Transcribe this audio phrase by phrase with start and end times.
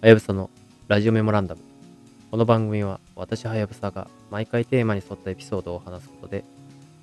[0.00, 0.48] はやぶさの
[0.86, 1.60] ラジオメモランダム。
[2.30, 6.44] この番組は私はやぶさが毎回テーマに沿ったエピソードを話すことで、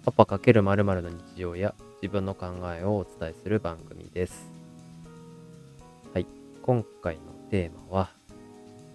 [0.06, 4.50] パパ×〇〇の日常や自分の考えをお伝えする番組です。
[6.14, 6.26] はい。
[6.62, 7.22] 今回の
[7.52, 8.10] テーマは、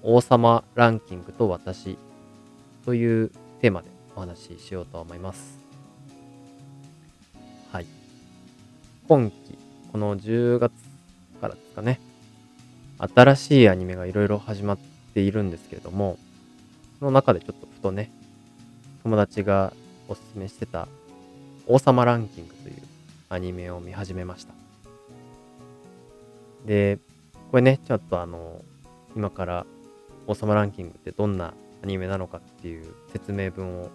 [0.02, 1.98] 王様ランキングと私
[2.86, 3.30] という
[3.60, 5.58] テーマでお話ししようと思います。
[7.70, 7.86] はい。
[9.06, 9.58] 今期、
[9.92, 10.72] この10月
[11.38, 12.00] からですかね、
[13.00, 14.78] 新しいアニメがいろいろ始まっ
[15.14, 16.18] ているんですけれども、
[16.98, 18.10] その中でちょっとふとね、
[19.02, 19.72] 友達が
[20.08, 20.86] おすすめしてた
[21.66, 22.76] 王様ランキングという
[23.30, 24.52] アニメを見始めました。
[26.66, 26.98] で、
[27.50, 28.62] これね、ちょっとあの、
[29.16, 29.66] 今から
[30.26, 33.88] 王様ランキングってどんなアニメなのかっていう説明文を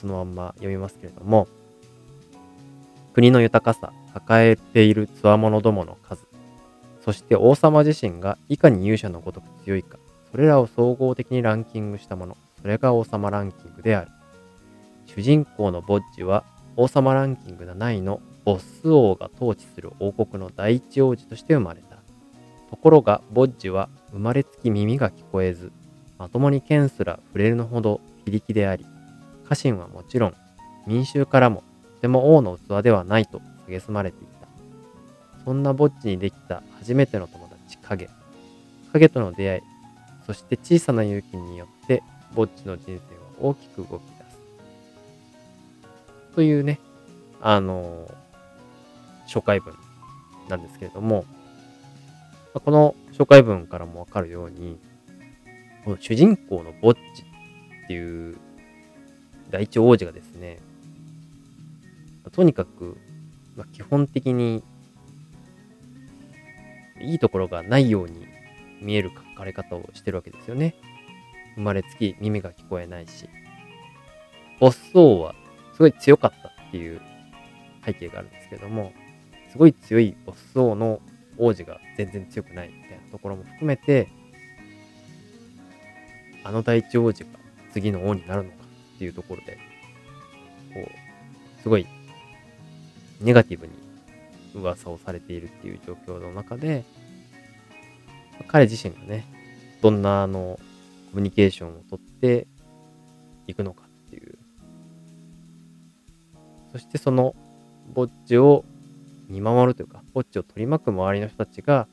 [0.00, 1.46] そのまんま読みますけれども、
[3.12, 6.26] 国の豊かさ、抱えている強者どもの数、
[7.04, 9.98] そして王様自身がいかに勇者のごとく強いか、
[10.30, 14.10] それらを総合的にランキングしたもの、それが王様ランキングである。
[15.06, 16.44] 主人公のボッジは
[16.76, 21.98] 王様ランキング7位のボス王が統治する王国の第一王子として生まれた。
[22.70, 25.72] ところがボッジは生まれつき耳が聞こえず、
[26.18, 28.86] まともに剣すら触れるのほど非力であり、
[29.48, 30.34] 家臣はもちろん
[30.86, 31.62] 民衆からも
[31.96, 34.33] とても王の器ではないと蔑まれていた。
[35.44, 38.08] そんなボッジにできた初めての友達影。
[38.92, 39.62] 影との出会い、
[40.26, 42.02] そして小さな勇気によって
[42.34, 43.00] ボッジの人生は
[43.40, 44.38] 大きく動き出す。
[46.34, 46.80] というね、
[47.40, 48.10] あの
[49.26, 49.74] 紹介文
[50.48, 51.24] なんですけれども、
[52.54, 54.78] この紹介文からもわかるように、
[55.84, 57.00] この主人公のボッジ
[57.84, 58.36] っていう
[59.50, 60.58] 第一王子がですね、
[62.32, 62.96] とにかく、
[63.56, 64.62] まあ、基本的に
[67.04, 68.26] いいところがないように
[68.80, 70.74] 見える書かれ方をしてるわけですよね。
[71.54, 73.28] 生まれつき耳が聞こえないし、
[74.60, 75.34] ボス王は
[75.74, 77.00] すごい強かったっていう
[77.84, 78.92] 背景があるんですけども、
[79.50, 81.00] すごい強いボス王の
[81.38, 84.08] 王子が全然強くないみたいなところも含めて、
[86.42, 87.26] あの第一王子が
[87.72, 88.56] 次の王になるのか
[88.96, 89.58] っていうところで、
[90.74, 91.86] こう、すごい
[93.20, 93.72] ネガティブに
[94.54, 96.84] 噂をされているっていう状況の中で、
[98.48, 99.24] 彼自身がね、
[99.80, 100.58] どんなあの
[101.12, 102.46] コミュニケーションをとって
[103.46, 104.38] いくのかっていう。
[106.72, 107.36] そしてその
[107.92, 108.64] ぼっちを
[109.28, 111.86] 見守るというか、ぼっちを取り巻く周りの人たちが、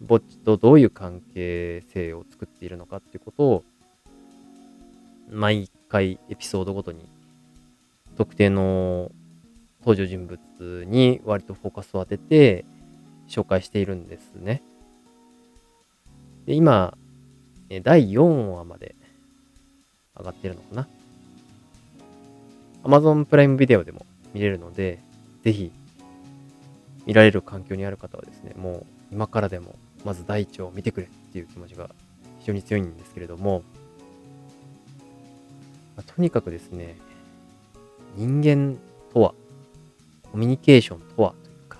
[0.00, 3.64] ぼっちとどういう関係性を作っているのかっていうことを、
[5.30, 7.06] 毎回エピソードごとに
[8.16, 9.10] 特定の
[9.84, 12.64] 登場人物に割とフォーカスを当てて
[13.28, 14.62] 紹介しているんですね。
[16.46, 16.96] で、今、
[17.82, 18.94] 第4話まで
[20.16, 20.88] 上がってるのかな。
[22.84, 24.04] Amazon プライムビデオでも
[24.34, 24.98] 見れるので、
[25.44, 25.70] ぜひ
[27.06, 31.90] 見られる環境にある方はですね、もう今からでもまず第一話を見てくれっていう気持ちが
[32.40, 33.62] 非常に強いんですけれども、
[35.96, 36.96] まあとにかくですね、
[38.16, 38.78] 人間
[39.12, 39.34] とは、
[40.32, 41.78] コミュニケーションとはというか、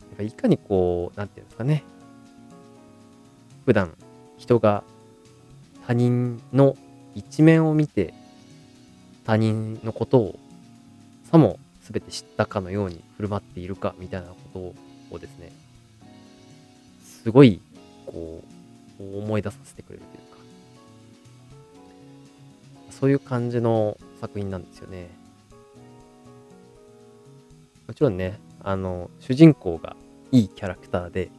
[0.00, 1.84] やっぱいかにこう、なんていうんですかね、
[3.66, 3.94] 普段
[4.38, 4.82] 人が
[5.86, 6.76] 他人の
[7.14, 8.14] 一面を見て
[9.26, 10.38] 他人のことを
[11.30, 14.74] さも全て知ったかのように振る舞っているかみたいなこ
[15.10, 15.52] とをですね、
[17.04, 17.60] すごい
[18.06, 18.42] こ
[18.98, 20.38] う思い出させてくれるというか、
[22.90, 25.17] そういう感じの作品なんですよね。
[27.88, 29.96] もちろんね、あの、主人公が
[30.30, 31.30] いいキャラクターで、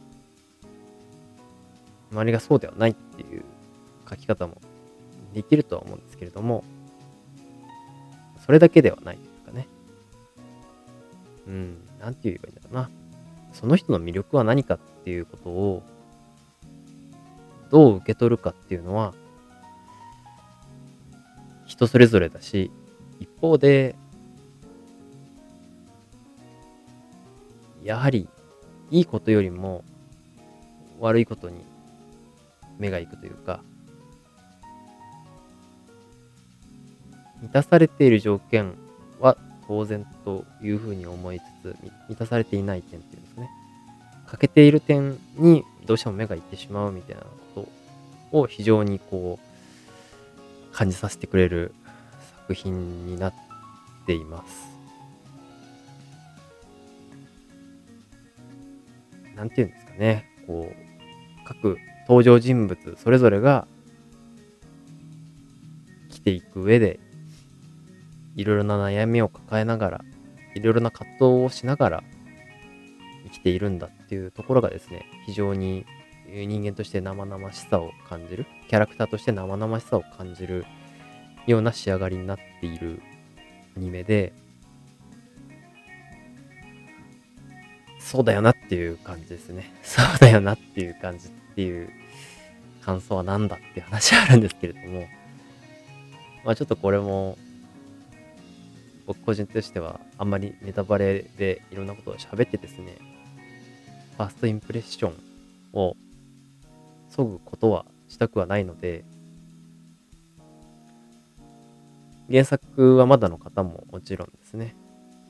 [2.10, 3.44] 周りがそうではないっていう
[4.08, 4.60] 書き方も
[5.32, 6.64] できるとは思うんですけれども、
[8.44, 9.68] それだけではないというかね。
[11.46, 12.90] うん、なんて言えばいいんだろうな。
[13.52, 15.82] その人の魅力は何かっていうことを、
[17.70, 19.14] どう受け取るかっていうのは、
[21.64, 22.72] 人それぞれだし、
[23.20, 23.94] 一方で、
[27.90, 28.28] やはり、
[28.92, 29.82] いいことよりも、
[31.00, 31.64] 悪いことに
[32.78, 33.64] 目が行くというか、
[37.42, 38.74] 満たされている条件
[39.18, 41.76] は当然というふうに思いつつ、
[42.08, 43.50] 満たされていない点っていうんですね。
[44.28, 47.22] 欠けている点にどうしても目が行ってしまうみたいな
[47.54, 47.66] こ
[48.32, 51.74] とを非常にこう、感じさせてくれる
[52.42, 53.34] 作品になっ
[54.06, 54.79] ています。
[59.40, 60.26] なんていうんですかね。
[60.46, 63.66] こう、各登場人物それぞれが
[66.10, 67.00] 生きていく上で
[68.36, 70.04] いろいろな悩みを抱えながら
[70.54, 72.04] いろいろな葛藤をしながら
[73.24, 75.86] 生きているんだっていうところがですね非常に
[76.28, 80.66] 人間として生々しさを感じるキャラクターとして生々しさを感じる
[81.46, 83.00] ような仕上がりになっている
[83.76, 84.34] アニメで
[88.00, 89.72] そうだよなっていう感じですね。
[89.84, 91.90] そうだよなっていう感じっていう
[92.80, 95.06] 感想は何だっていう話はあるんですけれども、
[96.44, 97.38] まあちょっとこれも、
[99.06, 102.96] 僕個人としてはあんまりネタバレでいろんなことを喋ってですね、
[104.16, 105.14] ファーストインプレッション
[105.72, 105.96] を
[107.10, 109.04] 削ぐことはしたくはないので、
[112.30, 114.74] 原作はまだの方ももちろんですね、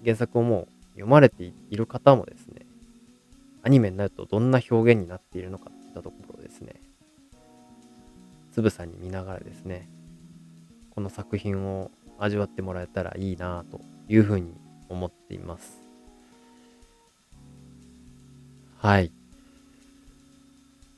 [0.05, 2.67] 原作をもう読まれている方もですね、
[3.63, 6.75] アニメになるとどんな表現になっているのかといったところですね、
[8.53, 9.89] つぶさに見ながらですね、
[10.91, 14.53] この作品を味わってもらえたらいいなというふうに
[14.89, 15.81] 思っています。
[18.79, 19.13] はい。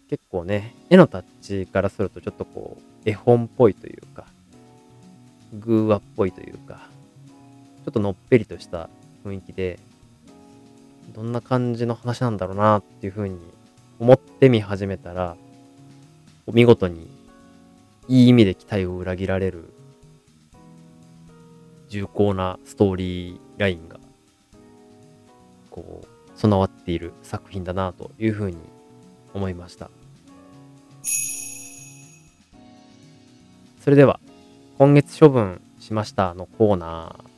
[0.08, 4.26] 結構ね、絵のタッチからするとちょっとこう、絵本っぽいというか、
[5.54, 6.88] グーワっぽいというか、
[7.84, 8.88] ちょっとのっぺりとした
[9.24, 9.78] 雰囲気で、
[11.14, 13.38] どんな感じの話なんだろうなっていうふうに
[13.98, 15.36] 思って見始めたら、
[16.52, 17.08] 見事に
[18.08, 19.72] いい意味で期待を裏切られる
[21.88, 24.00] 重厚なストーリーラインが
[25.70, 28.56] こう備わっている作品だなというふうに
[29.34, 29.90] 思いました。
[33.82, 34.20] それでは
[34.78, 37.31] 今月処分しましたのコーナー。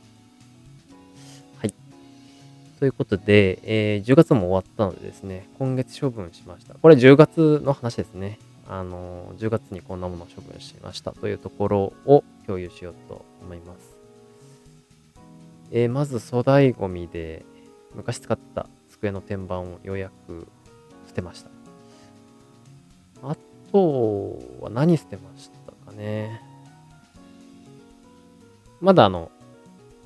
[2.85, 6.75] ということで、えー、10月も終わったのでですね、今月処分しました。
[6.75, 8.37] これ10月の話ですね。
[8.69, 13.97] あのー、10月にこんなものを処分しましたというところを共有しようと思います。
[15.71, 17.43] えー、まず粗大ゴミで
[17.95, 20.47] 昔使った机の天板をようやく
[21.07, 21.49] 捨てました。
[23.23, 23.35] あ
[23.71, 26.39] とは何捨てましたかね。
[28.79, 29.31] まだあの、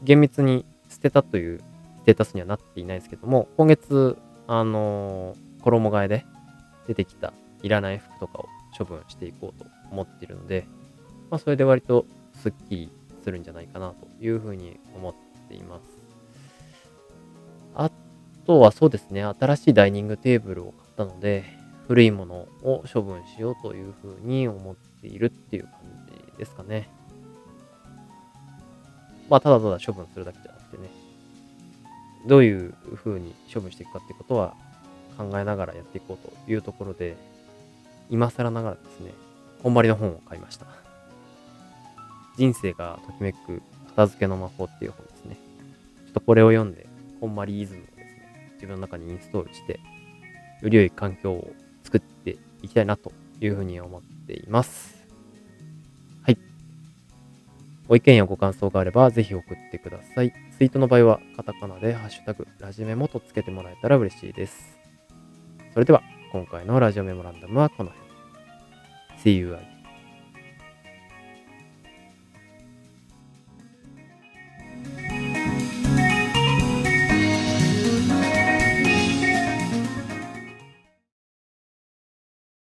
[0.02, 1.62] 厳密に捨てたという
[2.02, 4.18] ステータスにはなっていないですけども、今月、
[4.48, 6.26] あのー、衣替えで
[6.88, 8.46] 出てきたいらない服とかを
[8.78, 10.66] 処分していこうと思っているので、
[11.30, 12.92] まあ、それで割とスッキリ
[13.24, 15.14] するんじゃないかなというふうに思っ
[15.48, 15.82] ています。
[17.76, 17.92] あ
[18.46, 21.44] とはそうですね、新しいダイニングテーブルを買ったので、
[21.88, 25.72] 古いものを処分しようというふうに思っているっていう感
[26.32, 26.90] じですかね。
[29.30, 30.90] まあ、ただただ処分するだけじゃなくてね、
[32.26, 34.54] どういうふうに処分していくかってことは
[35.18, 37.16] 考えながらやっていこうというところで、
[38.10, 39.12] 今更ながらですね、
[39.62, 40.66] こんまりの本を買いました。
[42.38, 45.38] 人生がときめく片付けの魔法っていう本ですね。
[46.06, 46.88] ちょっとこれを読んで、
[47.20, 49.80] こんまりイズムをですね、自分の中にインストールして、
[50.62, 53.12] より良い環境を作っていきたいなと
[53.42, 54.99] いうふうに思っています。
[57.90, 60.32] ご意見やご感想があればぜひ送ってください。
[60.56, 64.78] ツイートの場合はカタカナでハッシュタグラジメモとつけてもらえたら嬉しいです。
[65.74, 68.10] それでは今回のラジオメモランダムはこの辺。
[69.24, 69.69] See you again.